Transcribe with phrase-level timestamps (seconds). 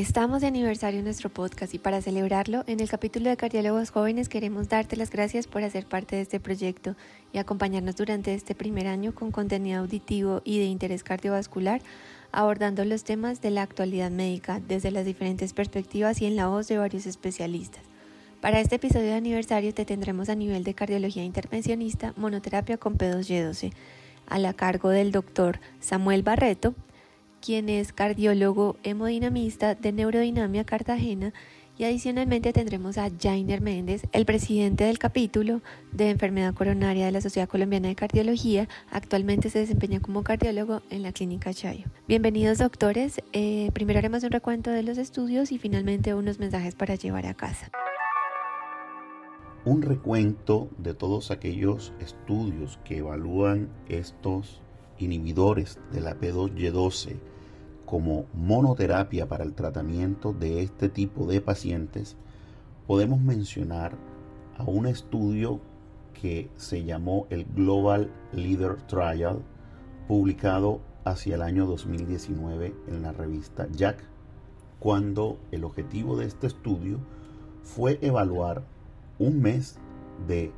[0.00, 4.30] Estamos de aniversario en nuestro podcast y para celebrarlo, en el capítulo de Cardiólogos Jóvenes
[4.30, 6.96] queremos darte las gracias por hacer parte de este proyecto
[7.34, 11.82] y acompañarnos durante este primer año con contenido auditivo y de interés cardiovascular,
[12.32, 16.66] abordando los temas de la actualidad médica desde las diferentes perspectivas y en la voz
[16.68, 17.82] de varios especialistas.
[18.40, 23.74] Para este episodio de aniversario te tendremos a nivel de cardiología intervencionista monoterapia con P2Y12
[24.26, 26.74] a la cargo del doctor Samuel Barreto,
[27.40, 31.32] quien es cardiólogo hemodinamista de Neurodinamia Cartagena
[31.78, 37.22] y adicionalmente tendremos a Jainer Méndez, el presidente del capítulo de enfermedad coronaria de la
[37.22, 38.68] Sociedad Colombiana de Cardiología.
[38.90, 41.86] Actualmente se desempeña como cardiólogo en la Clínica Chayo.
[42.06, 43.22] Bienvenidos doctores.
[43.32, 47.32] Eh, primero haremos un recuento de los estudios y finalmente unos mensajes para llevar a
[47.32, 47.70] casa.
[49.64, 54.60] Un recuento de todos aquellos estudios que evalúan estos
[54.98, 57.29] inhibidores de la P2Y12
[57.90, 62.16] como monoterapia para el tratamiento de este tipo de pacientes,
[62.86, 63.96] podemos mencionar
[64.56, 65.60] a un estudio
[66.14, 69.42] que se llamó el Global Leader Trial,
[70.06, 74.04] publicado hacia el año 2019 en la revista Jack,
[74.78, 76.98] cuando el objetivo de este estudio
[77.64, 78.62] fue evaluar
[79.18, 79.80] un mes
[80.28, 80.52] de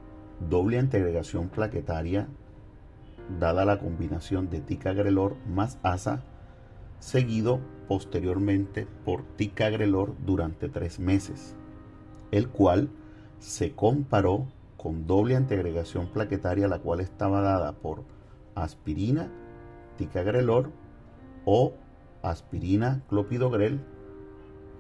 [0.50, 2.28] doble integración plaquetaria
[3.40, 6.22] dada la combinación de ticagrelor más ASA,
[7.02, 7.58] seguido
[7.88, 11.56] posteriormente por ticagrelor durante tres meses,
[12.30, 12.90] el cual
[13.40, 18.04] se comparó con doble antiagregación plaquetaria, la cual estaba dada por
[18.54, 19.32] aspirina,
[19.98, 20.70] ticagrelor
[21.44, 21.74] o
[22.22, 23.80] aspirina clopidogrel,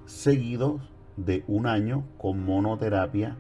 [0.06, 0.80] seguidos
[1.16, 3.36] de un año con monoterapia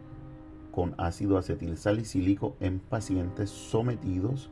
[0.72, 4.50] con ácido acetil salicílico en pacientes sometidos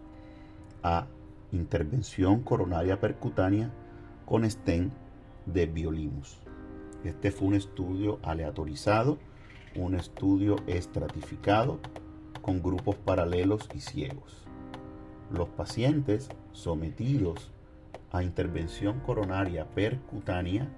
[0.85, 1.09] a
[1.51, 3.73] intervención coronaria percutánea
[4.31, 4.93] con stent
[5.45, 6.39] de biolimus.
[7.03, 9.19] Este fue un estudio aleatorizado,
[9.75, 11.81] un estudio estratificado
[12.41, 14.47] con grupos paralelos y ciegos.
[15.33, 17.51] Los pacientes sometidos
[18.13, 20.69] a intervención coronaria percutánea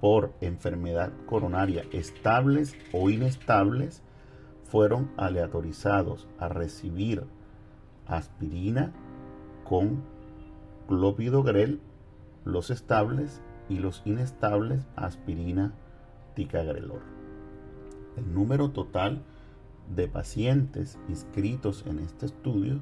[0.00, 4.04] por enfermedad coronaria estables o inestables
[4.62, 7.24] fueron aleatorizados a recibir
[8.06, 8.92] aspirina,
[9.64, 10.04] con
[10.86, 11.80] clopidogrel,
[12.48, 15.74] los estables y los inestables aspirina
[16.34, 17.02] ticagrelor.
[18.16, 19.22] El número total
[19.94, 22.80] de pacientes inscritos en este estudio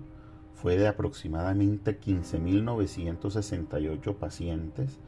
[0.54, 5.00] fue de aproximadamente 15.968 pacientes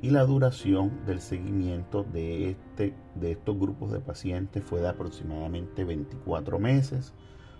[0.00, 5.82] y la duración del seguimiento de, este, de estos grupos de pacientes fue de aproximadamente
[5.82, 7.12] 24 meses,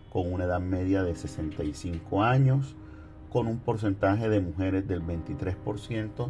[0.08, 2.76] con una edad media de 65 años,
[3.34, 6.28] con un porcentaje de mujeres del 23%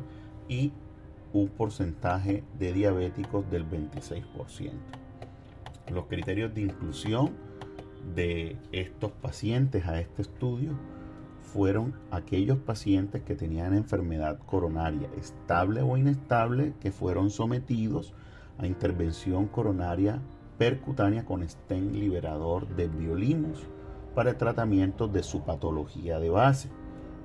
[0.48, 0.72] y
[1.34, 4.72] un porcentaje de diabéticos del 26%.
[5.92, 7.32] Los criterios de inclusión
[8.14, 10.78] de estos pacientes a este estudio
[11.42, 18.14] fueron aquellos pacientes que tenían enfermedad coronaria estable o inestable que fueron sometidos
[18.56, 20.22] a intervención coronaria
[20.56, 23.62] percutánea con stent liberador de biolimus
[24.14, 26.70] para el tratamiento de su patología de base.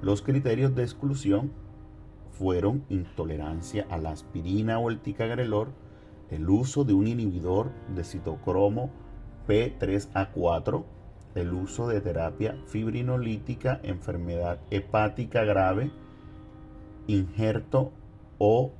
[0.02, 1.52] Los criterios de exclusión
[2.32, 5.74] fueron intolerancia a la aspirina o el ticagrelor,
[6.32, 8.92] el uso de un inhibidor de citocromo
[9.48, 10.86] P3A4,
[11.36, 15.92] el uso de terapia fibrinolítica, enfermedad hepática grave,
[17.08, 17.92] injerto
[18.38, 18.72] o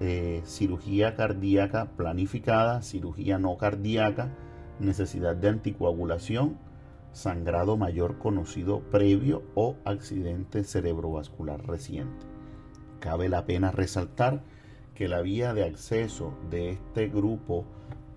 [0.00, 4.28] eh, cirugía cardíaca planificada, cirugía no cardíaca,
[4.80, 6.58] necesidad de anticoagulación,
[7.12, 12.26] sangrado mayor conocido previo o accidente cerebrovascular reciente.
[13.00, 14.42] Cabe la pena resaltar
[14.94, 17.64] que la vía de acceso de este grupo,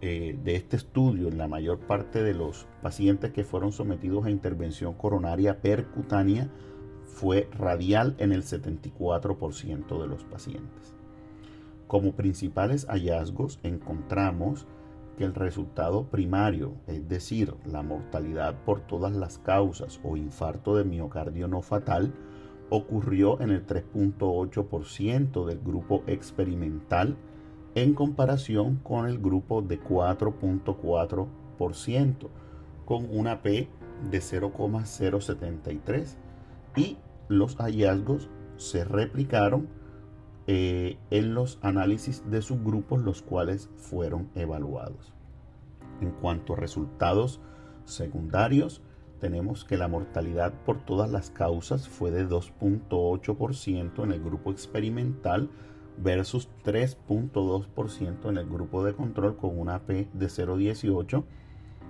[0.02, 4.30] eh, de este estudio, en la mayor parte de los pacientes que fueron sometidos a
[4.30, 6.50] intervención coronaria percutánea,
[7.06, 10.96] fue radial en el 74% de los pacientes.
[11.88, 14.68] Como principales hallazgos encontramos
[15.16, 20.84] que el resultado primario, es decir, la mortalidad por todas las causas o infarto de
[20.84, 22.14] miocardio no fatal,
[22.70, 27.16] ocurrió en el 3.8% del grupo experimental
[27.76, 32.28] en comparación con el grupo de 4.4%,
[32.86, 33.70] con una P
[34.10, 36.18] de 0,073
[36.76, 36.98] y
[37.28, 39.68] los hallazgos se replicaron
[40.48, 45.14] eh, en los análisis de subgrupos los cuales fueron evaluados.
[46.02, 47.40] En cuanto a resultados
[47.86, 48.82] secundarios,
[49.20, 55.50] tenemos que la mortalidad por todas las causas fue de 2.8% en el grupo experimental
[55.98, 61.24] versus 3.2% en el grupo de control con una P de 0.18.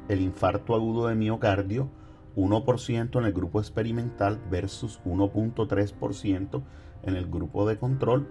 [0.07, 1.89] El infarto agudo de miocardio
[2.35, 6.63] 1% en el grupo experimental versus 1.3%
[7.03, 8.27] en el grupo de control.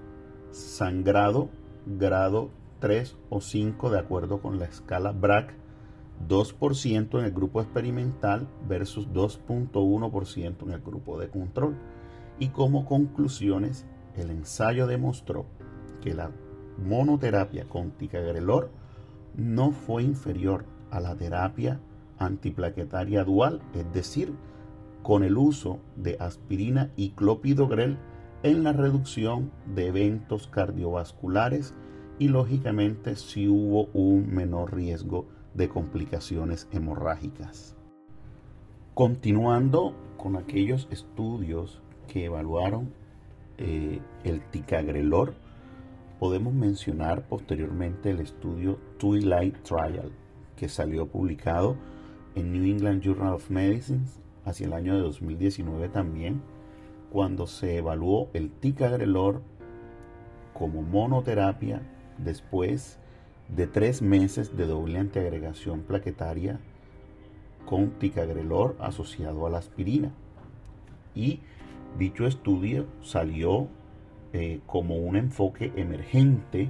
[0.55, 1.49] Sangrado
[1.85, 2.49] grado
[2.79, 5.53] 3 o 5 de acuerdo con la escala BRAC
[6.29, 11.75] 2% en el grupo experimental versus 2.1% en el grupo de control.
[12.39, 13.85] Y como conclusiones,
[14.15, 15.47] el ensayo demostró
[16.01, 16.31] que la
[16.79, 18.71] monoterapia con ticagrelor
[19.37, 21.81] no fue inferior a la terapia
[22.19, 24.33] antiplaquetaria dual, es decir,
[25.03, 27.99] con el uso de aspirina y clopidogrel
[28.44, 31.75] en la reducción de eventos cardiovasculares
[32.19, 37.75] y lógicamente si hubo un menor riesgo de complicaciones hemorrágicas.
[38.93, 42.93] Continuando con aquellos estudios que evaluaron
[43.56, 45.35] eh, el ticagrelor,
[46.20, 50.12] podemos mencionar posteriormente el estudio Twilight Trial,
[50.55, 51.76] que salió publicado
[52.35, 54.05] en New England Journal of Medicine
[54.44, 56.43] hacia el año de 2019 también,
[57.14, 59.40] cuando se evaluó el ticagrelor
[60.52, 61.81] como monoterapia
[62.19, 62.99] después
[63.46, 66.58] de tres meses de doble antiagregación plaquetaria
[67.66, 70.11] con ticagrelor asociado a la aspirina.
[71.14, 71.38] Y
[72.00, 73.69] dicho estudio salió
[74.32, 76.69] eh, como un enfoque emergente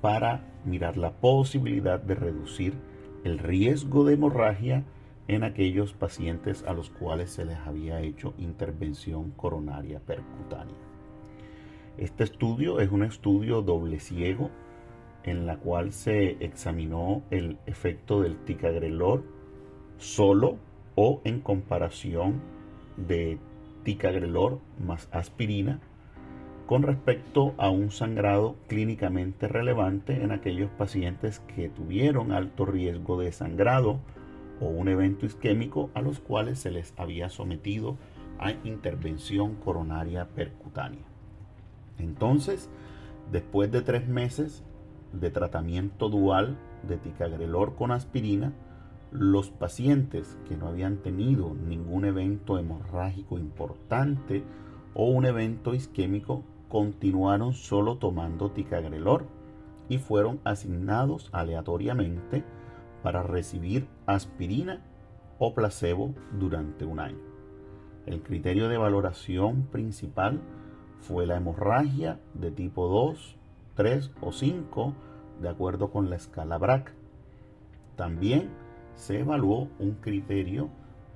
[0.00, 2.74] para mirar la posibilidad de reducir
[3.22, 4.82] el riesgo de hemorragia
[5.30, 10.74] en aquellos pacientes a los cuales se les había hecho intervención coronaria percutánea.
[11.98, 14.50] Este estudio es un estudio doble ciego
[15.22, 19.22] en la cual se examinó el efecto del ticagrelor
[19.98, 20.56] solo
[20.96, 22.40] o en comparación
[22.96, 23.38] de
[23.84, 25.78] ticagrelor más aspirina
[26.66, 33.30] con respecto a un sangrado clínicamente relevante en aquellos pacientes que tuvieron alto riesgo de
[33.30, 34.00] sangrado
[34.60, 37.96] o un evento isquémico a los cuales se les había sometido
[38.38, 41.04] a intervención coronaria percutánea.
[41.98, 42.70] Entonces,
[43.30, 44.62] después de tres meses
[45.12, 48.52] de tratamiento dual de ticagrelor con aspirina,
[49.10, 54.44] los pacientes que no habían tenido ningún evento hemorrágico importante
[54.94, 59.26] o un evento isquémico continuaron solo tomando ticagrelor
[59.88, 62.44] y fueron asignados aleatoriamente
[63.02, 64.80] para recibir aspirina
[65.38, 67.18] o placebo durante un año.
[68.06, 70.40] El criterio de valoración principal
[71.00, 73.36] fue la hemorragia de tipo 2
[73.74, 74.94] 3 o 5
[75.40, 76.92] de acuerdo con la escala BRAC.
[77.96, 78.50] También
[78.94, 80.68] se evaluó un criterio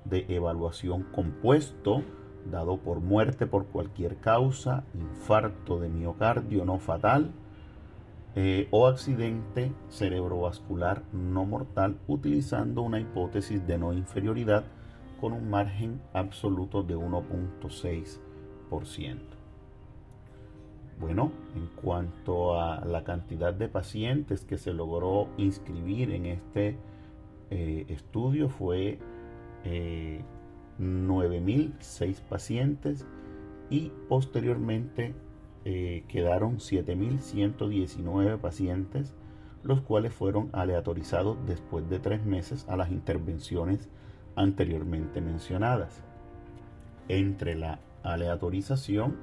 [0.04, 2.02] de evaluación compuesto
[2.50, 7.32] dado por muerte por cualquier causa, infarto de miocardio no fatal
[8.36, 14.64] eh, o accidente cerebrovascular no mortal utilizando una hipótesis de no inferioridad
[15.20, 18.18] con un margen absoluto de 1.6%.
[20.98, 26.76] Bueno, en cuanto a la cantidad de pacientes que se logró inscribir en este
[27.50, 28.98] eh, estudio fue
[29.64, 30.22] eh,
[30.78, 33.06] 9.006 pacientes
[33.70, 35.14] y posteriormente
[35.64, 39.14] eh, quedaron 7.119 pacientes,
[39.62, 43.88] los cuales fueron aleatorizados después de tres meses a las intervenciones
[44.36, 46.02] anteriormente mencionadas.
[47.08, 49.16] Entre la aleatorización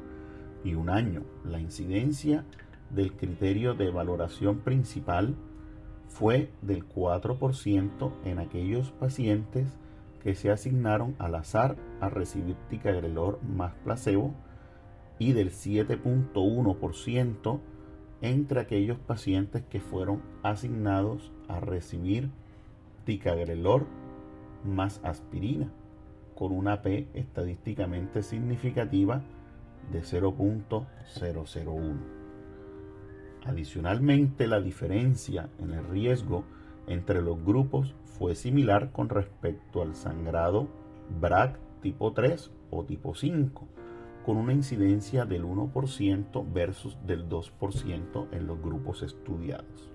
[0.63, 1.23] y un año.
[1.45, 2.45] La incidencia
[2.89, 5.35] del criterio de valoración principal
[6.07, 9.67] fue del 4% en aquellos pacientes
[10.21, 14.33] que se asignaron al azar a recibir ticagrelor más placebo
[15.21, 17.59] y del 7.1%
[18.23, 22.31] entre aquellos pacientes que fueron asignados a recibir
[23.05, 23.85] ticagrelor
[24.65, 25.71] más aspirina
[26.33, 29.21] con una P estadísticamente significativa
[29.91, 31.97] de 0.001.
[33.45, 36.45] Adicionalmente, la diferencia en el riesgo
[36.87, 40.67] entre los grupos fue similar con respecto al sangrado
[41.19, 43.67] BRAC tipo 3 o tipo 5,
[44.25, 49.91] con una incidencia del 1% versus del 2% en los grupos estudiados.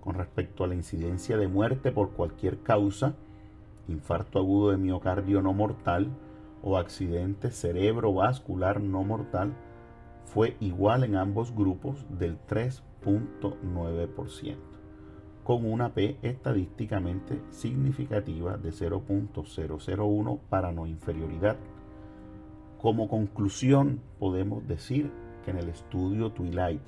[0.00, 3.14] Con respecto a la incidencia de muerte por cualquier causa,
[3.88, 6.10] infarto agudo de miocardio no mortal,
[6.62, 9.52] o accidente cerebrovascular no mortal
[10.24, 14.56] fue igual en ambos grupos del 3.9%.
[15.44, 21.56] con una P estadísticamente significativa de 0.001 para no inferioridad.
[22.80, 25.10] Como conclusión, podemos decir
[25.44, 26.82] que en el estudio Twilight,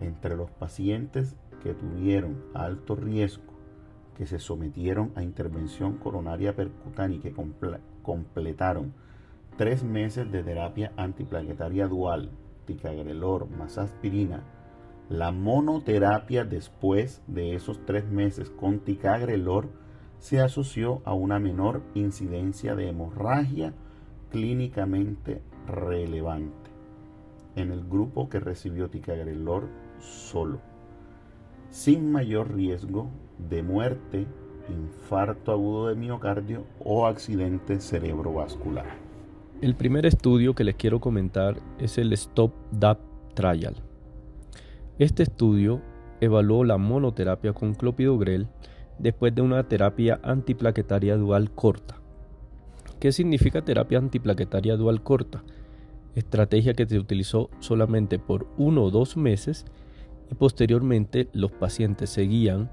[0.00, 3.52] entre los pacientes que tuvieron alto riesgo,
[4.16, 7.34] que se sometieron a intervención coronaria percutánea y que
[8.02, 8.94] completaron
[9.56, 12.30] tres meses de terapia antiplaquetaria dual,
[12.66, 14.42] ticagrelor más aspirina,
[15.08, 19.68] la monoterapia después de esos tres meses con ticagrelor
[20.18, 23.72] se asoció a una menor incidencia de hemorragia
[24.30, 26.70] clínicamente relevante
[27.56, 29.68] en el grupo que recibió ticagrelor
[30.00, 30.60] solo,
[31.70, 33.08] sin mayor riesgo
[33.48, 34.26] de muerte,
[34.68, 38.86] infarto agudo de miocardio o accidente cerebrovascular.
[39.62, 42.98] El primer estudio que les quiero comentar es el Stop DAP
[43.34, 43.76] Trial
[44.98, 45.82] este estudio
[46.22, 48.48] evaluó la monoterapia con clopidogrel
[48.98, 51.96] después de una terapia antiplaquetaria dual corta.
[53.00, 55.44] ¿Qué significa terapia antiplaquetaria dual corta?
[56.14, 59.66] Estrategia que se utilizó solamente por uno o dos meses
[60.30, 62.70] y posteriormente los pacientes seguían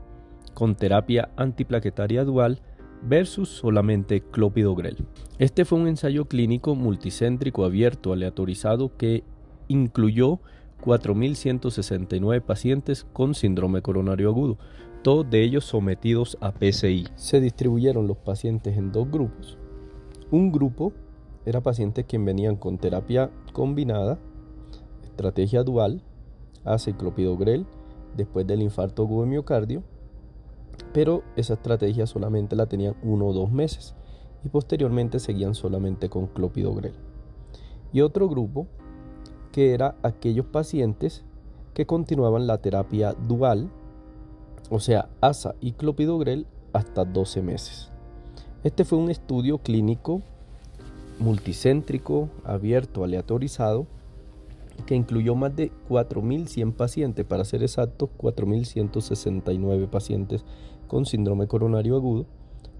[0.53, 2.61] con terapia antiplaquetaria dual
[3.01, 5.05] versus solamente clopidogrel.
[5.39, 9.23] Este fue un ensayo clínico multicéntrico abierto aleatorizado que
[9.67, 10.39] incluyó
[10.81, 14.57] 4.169 pacientes con síndrome coronario agudo,
[15.01, 17.09] todos de ellos sometidos a PCI.
[17.15, 19.57] Se distribuyeron los pacientes en dos grupos.
[20.33, 20.93] Un grupo
[21.45, 24.17] era pacientes que venían con terapia combinada,
[25.03, 26.01] estrategia dual,
[26.65, 27.67] aciclopidogrel,
[28.17, 29.83] después del infarto agudo de miocardio,
[30.91, 33.93] pero esa estrategia solamente la tenían uno o dos meses
[34.43, 36.95] y posteriormente seguían solamente con clopidogrel.
[37.91, 38.65] Y otro grupo
[39.51, 41.23] que era aquellos pacientes
[41.75, 43.69] que continuaban la terapia dual,
[44.71, 47.92] o sea, ASA y clopidogrel, hasta 12 meses.
[48.63, 50.21] Este fue un estudio clínico
[51.19, 53.87] multicéntrico, abierto, aleatorizado,
[54.85, 60.45] que incluyó más de 4.100 pacientes, para ser exactos, 4.169 pacientes
[60.87, 62.25] con síndrome coronario agudo.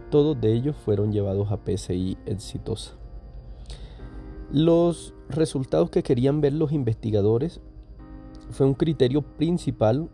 [0.10, 2.94] Todos de ellos fueron llevados a PCI exitosa.
[4.52, 7.60] Los resultados que querían ver los investigadores
[8.52, 10.10] fue un criterio principal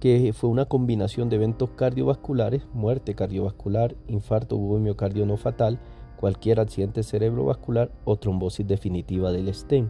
[0.00, 5.78] que fue una combinación de eventos cardiovasculares, muerte cardiovascular, infarto o miocardio no fatal,
[6.16, 9.88] cualquier accidente cerebrovascular o trombosis definitiva del stem.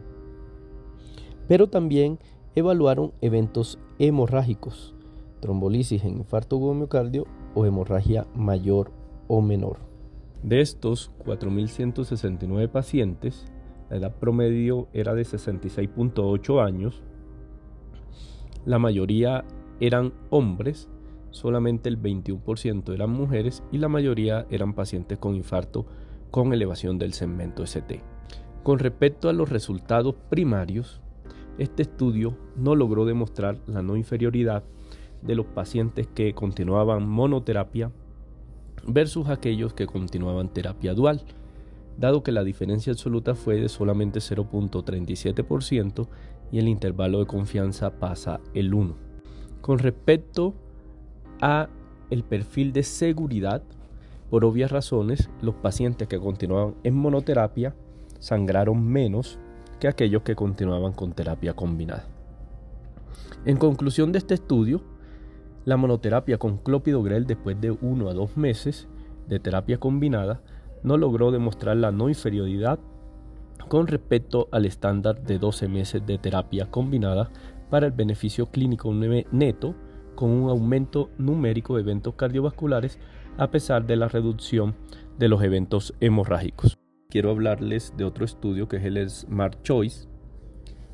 [1.47, 2.19] Pero también
[2.55, 4.95] evaluaron eventos hemorrágicos,
[5.39, 7.25] trombolisis en infarto miocardio
[7.55, 8.91] o hemorragia mayor
[9.27, 9.79] o menor.
[10.43, 13.45] De estos 4.169 pacientes,
[13.89, 17.01] la edad promedio era de 66.8 años.
[18.65, 19.43] La mayoría
[19.79, 20.89] eran hombres,
[21.31, 25.85] solamente el 21% eran mujeres y la mayoría eran pacientes con infarto
[26.31, 28.01] con elevación del segmento ST.
[28.63, 31.01] Con respecto a los resultados primarios,
[31.57, 34.63] este estudio no logró demostrar la no inferioridad
[35.21, 37.91] de los pacientes que continuaban monoterapia
[38.87, 41.23] versus aquellos que continuaban terapia dual
[41.99, 46.07] dado que la diferencia absoluta fue de solamente 0.37%
[46.51, 49.08] y el intervalo de confianza pasa el 1.
[49.61, 50.53] Con respecto
[51.41, 51.69] a
[52.09, 53.61] el perfil de seguridad,
[54.29, 57.75] por obvias razones, los pacientes que continuaban en monoterapia
[58.19, 59.39] sangraron menos
[59.79, 62.05] que aquellos que continuaban con terapia combinada.
[63.45, 64.81] En conclusión de este estudio,
[65.65, 68.87] la monoterapia con clopidogrel después de 1 a 2 meses
[69.27, 70.41] de terapia combinada
[70.83, 72.79] no logró demostrar la no inferioridad
[73.67, 77.29] con respecto al estándar de 12 meses de terapia combinada
[77.69, 79.75] para el beneficio clínico neto
[80.15, 82.99] con un aumento numérico de eventos cardiovasculares
[83.37, 84.75] a pesar de la reducción
[85.17, 86.77] de los eventos hemorrágicos.
[87.09, 90.07] Quiero hablarles de otro estudio que es el Smart Choice.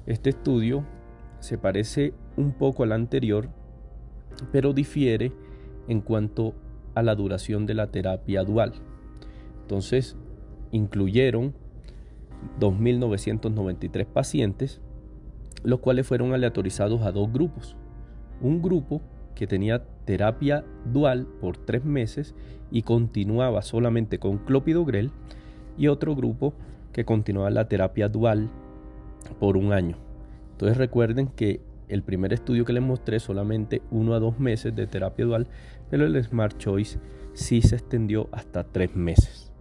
[0.06, 0.86] Este estudio
[1.40, 3.50] se parece un poco al anterior,
[4.52, 5.32] pero difiere
[5.88, 6.54] en cuanto
[6.94, 8.74] a la duración de la terapia dual.
[9.62, 10.16] Entonces,
[10.72, 11.54] incluyeron
[12.60, 14.82] 2.993 pacientes,
[15.64, 17.76] los cuales fueron aleatorizados a dos grupos.
[18.42, 19.02] Un grupo
[19.34, 22.36] que tenía terapia dual por tres meses
[22.72, 25.12] y continuaba solamente con clopidogrel
[25.78, 26.54] y otro grupo
[26.94, 28.50] que continuaba la terapia dual
[29.40, 29.98] por un año.
[30.52, 34.88] Entonces recuerden que el primer estudio que les mostré solamente uno a dos meses de
[34.88, 35.48] terapia dual,
[35.90, 37.00] pero el Smart Choice
[37.34, 39.52] sí se extendió hasta tres meses.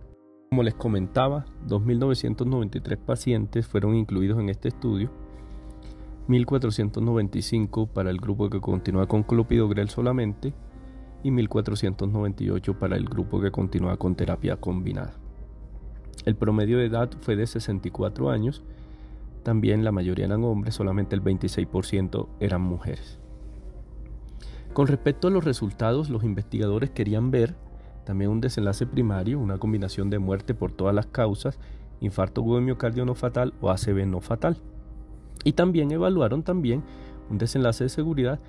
[0.50, 5.10] Como les comentaba, 2.993 pacientes fueron incluidos en este estudio,
[6.28, 10.54] 1.495 para el grupo que continúa con clopidogrel solamente
[11.22, 15.14] y 1.498 para el grupo que continúa con terapia combinada.
[16.24, 18.62] El promedio de edad fue de 64 años,
[19.42, 23.18] también la mayoría eran hombres, solamente el 26% eran mujeres.
[24.72, 27.54] Con respecto a los resultados, los investigadores querían ver
[28.04, 31.58] también un desenlace primario, una combinación de muerte por todas las causas,
[32.00, 34.58] infarto miocardio no fatal o ACV no fatal.
[35.44, 36.82] Y también evaluaron también
[37.30, 38.40] un desenlace de seguridad,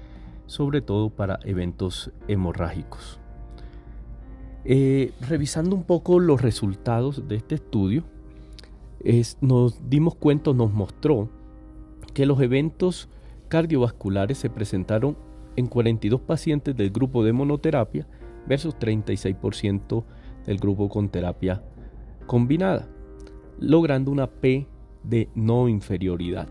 [0.47, 3.19] sobre todo para eventos hemorrágicos.
[4.63, 8.03] Eh, revisando un poco los resultados de este estudio,
[9.41, 11.29] nos dimos cuenta, nos mostró
[12.13, 13.09] que los eventos
[13.49, 15.15] cardiovasculares se presentaron
[15.55, 18.07] en 42 pacientes del grupo de monoterapia
[18.47, 20.03] versus 36%
[20.45, 21.63] del grupo con terapia
[22.25, 22.87] combinada,
[23.59, 24.67] logrando una P
[25.03, 26.47] de no inferioridad.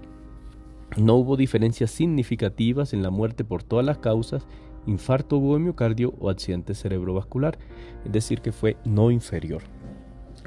[0.97, 4.47] No hubo diferencias significativas en la muerte por todas las causas,
[4.87, 7.59] infarto o miocardio o accidente cerebrovascular,
[8.05, 9.63] es decir, que fue no inferior.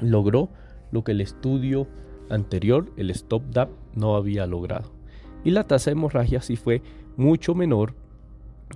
[0.00, 0.48] Logró
[0.90, 1.86] lo que el estudio
[2.30, 4.90] anterior, el STOP-DAP, no había logrado.
[5.44, 6.82] Y la tasa de hemorragia sí fue
[7.16, 7.94] mucho menor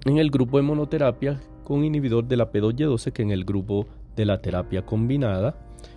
[0.04, 3.86] en el grupo de monoterapia con inhibidor de la P2Y12 que en el grupo
[4.16, 5.56] de la terapia combinada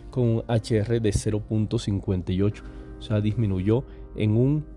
[0.10, 2.62] con un HR de 0.58.
[2.98, 3.84] O sea, disminuyó
[4.16, 4.75] en un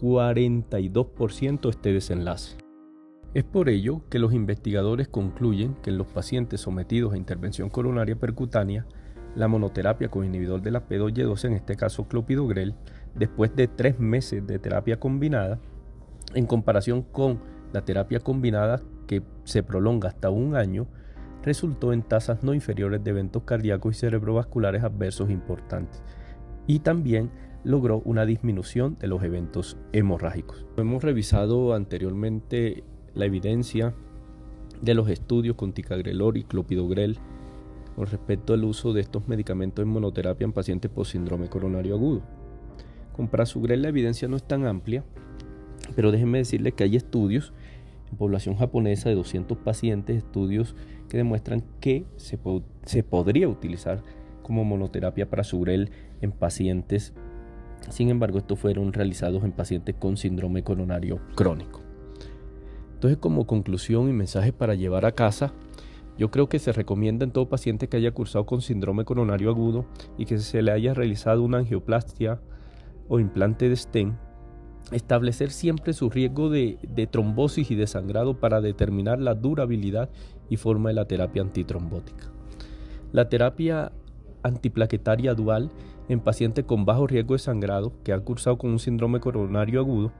[0.00, 2.56] 42% este desenlace.
[3.34, 8.16] Es por ello que los investigadores concluyen que en los pacientes sometidos a intervención coronaria
[8.16, 8.86] percutánea,
[9.36, 12.74] la monoterapia con inhibidor de la P2Y12, en este caso clopidogrel,
[13.14, 15.60] después de tres meses de terapia combinada,
[16.34, 17.40] en comparación con
[17.72, 20.88] la terapia combinada que se prolonga hasta un año,
[21.42, 26.02] resultó en tasas no inferiores de eventos cardíacos y cerebrovasculares adversos importantes.
[26.66, 27.30] Y también
[27.64, 30.66] logró una disminución de los eventos hemorrágicos.
[30.76, 33.94] Hemos revisado anteriormente la evidencia
[34.80, 37.18] de los estudios con ticagrelor y clopidogrel
[37.96, 42.22] con respecto al uso de estos medicamentos en monoterapia en pacientes por síndrome coronario agudo.
[43.14, 45.04] Con prasugrel la evidencia no es tan amplia,
[45.94, 47.52] pero déjenme decirles que hay estudios
[48.10, 50.74] en población japonesa de 200 pacientes, estudios
[51.08, 52.38] que demuestran que se,
[53.02, 54.02] podría utilizar
[54.42, 57.12] como monoterapia prasugrel en pacientes
[57.88, 61.80] sin embargo, estos fueron realizados en pacientes con síndrome coronario crónico.
[62.94, 65.52] Entonces, como conclusión y mensaje para llevar a casa,
[66.18, 69.86] yo creo que se recomienda en todo paciente que haya cursado con síndrome coronario agudo
[70.18, 72.40] y que se le haya realizado una angioplastia
[73.08, 74.14] o implante de stent,
[74.92, 80.10] establecer siempre su riesgo de, de, trombosis y de sangrado para determinar la durabilidad
[80.50, 82.26] y forma de la terapia antitrombótica.
[83.12, 83.90] La terapia
[84.42, 85.70] antiplaquetaria dual
[86.10, 90.10] en pacientes con bajo riesgo de sangrado que han cursado con un síndrome coronario agudo,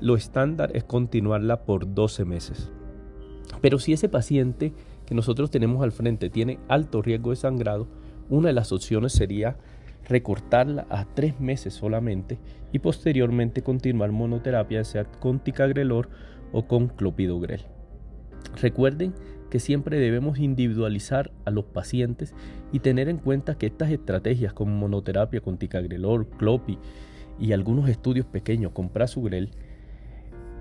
[0.00, 2.70] lo estándar es continuarla por 12 meses.
[3.60, 4.72] Pero si ese paciente
[5.04, 7.88] que nosotros tenemos al frente tiene alto riesgo de sangrado,
[8.28, 9.56] una de las opciones sería
[10.08, 12.38] recortarla a 3 meses solamente
[12.70, 16.08] y posteriormente continuar monoterapia, sea con ticagrelor
[16.52, 17.62] o con clopidogrel.
[18.62, 19.12] Recuerden
[19.50, 22.34] que siempre debemos individualizar a los pacientes
[22.72, 26.78] y tener en cuenta que estas estrategias como monoterapia con ticagrelor, clopi
[27.38, 29.50] y algunos estudios pequeños con prasugrel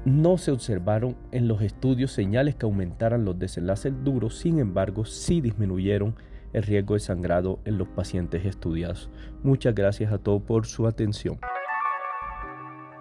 [0.05, 5.41] no se observaron en los estudios señales que aumentaran los desenlaces duros, sin embargo sí
[5.41, 6.15] disminuyeron
[6.53, 9.09] el riesgo de sangrado en los pacientes estudiados.
[9.43, 11.39] Muchas gracias a todos por su atención.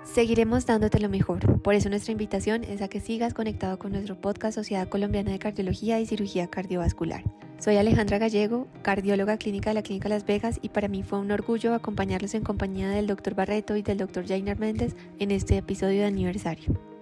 [0.04, 1.62] Seguiremos dándote lo mejor.
[1.62, 5.38] Por eso nuestra invitación es a que sigas conectado con nuestro podcast Sociedad Colombiana de
[5.38, 7.24] Cardiología y Cirugía Cardiovascular.
[7.58, 11.30] Soy Alejandra Gallego, cardióloga clínica de la Clínica Las Vegas y para mí fue un
[11.30, 13.34] orgullo acompañarlos en compañía del Dr.
[13.34, 14.26] Barreto y del Dr.
[14.26, 16.93] Jainer Méndez en este episodio de aniversario.